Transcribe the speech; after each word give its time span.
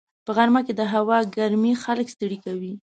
په 0.25 0.31
غرمه 0.35 0.61
کې 0.65 0.73
د 0.77 0.81
هوا 0.93 1.19
ګرمي 1.37 1.73
خلک 1.83 2.07
ستړي 2.15 2.37
کوي 2.45 2.73